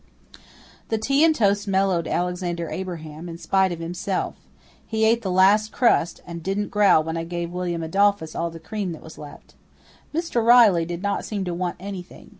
That 0.89 1.03
tea 1.03 1.23
and 1.23 1.35
toast 1.35 1.67
mellowed 1.67 2.07
Alexander 2.07 2.71
Abraham 2.71 3.29
in 3.29 3.37
spite 3.37 3.71
of 3.71 3.77
himself. 3.77 4.33
He 4.87 5.05
ate 5.05 5.21
the 5.21 5.29
last 5.29 5.71
crust, 5.71 6.21
and 6.25 6.41
didn't 6.41 6.69
growl 6.71 7.03
when 7.03 7.17
I 7.17 7.23
gave 7.23 7.51
William 7.53 7.83
Adolphus 7.83 8.33
all 8.33 8.49
the 8.49 8.59
cream 8.59 8.93
that 8.93 9.03
was 9.03 9.19
left. 9.19 9.53
Mr. 10.11 10.43
Riley 10.43 10.85
did 10.85 11.03
not 11.03 11.23
seem 11.23 11.45
to 11.45 11.53
want 11.53 11.75
anything. 11.79 12.29